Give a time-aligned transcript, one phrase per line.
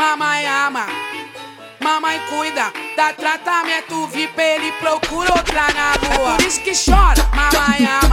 [0.00, 0.86] mamãe ama.
[1.78, 6.32] Mamãe cuida, dá tratamento VIP, ele procura outra na rua.
[6.32, 8.09] É por isso que chora, mamãe ama.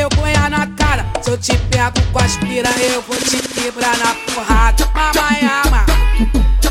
[0.00, 1.04] Vergonha na cara.
[1.20, 4.88] Se eu te pego com as piras, eu vou te quebrar na porrada.
[4.94, 5.84] Mamãe ama,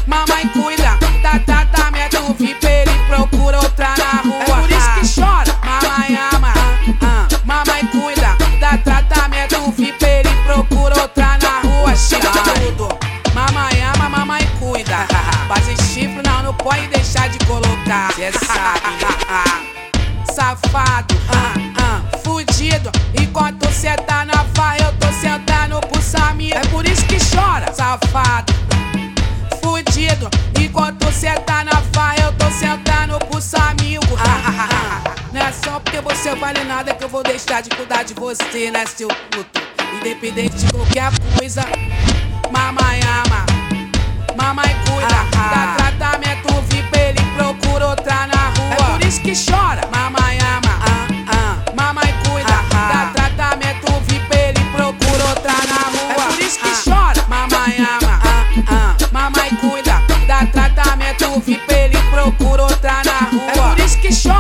[0.07, 4.41] mamãe cuida, dá tratamento VIP, ele procura outra na rua.
[4.41, 6.53] É por isso que chora, mamãe ama,
[7.01, 11.95] ah, mamãe cuida, dá tratamento VIP, ele procura outra na rua.
[11.95, 12.89] Chega tudo,
[13.35, 15.07] mamãe ama, mamãe cuida.
[15.47, 18.11] Base chifre não, não pode deixar de colocar.
[18.13, 19.69] Cê sabe,
[20.33, 21.18] safado, ah, ah,
[22.69, 22.91] fudido.
[23.19, 26.55] Enquanto cê tá na farra, eu tô sentando pro Samir.
[26.55, 28.53] É por isso que chora, safado,
[29.61, 30.29] fudido.
[30.59, 34.19] Enquanto cê tá na farra, eu tô sentando pros amigos.
[35.33, 38.71] Não é só porque você vale nada que eu vou deixar de cuidar de você,
[38.71, 39.61] né, seu puto?
[39.99, 41.65] Independente de qualquer coisa,
[42.51, 42.99] mamãe.
[64.11, 64.38] show.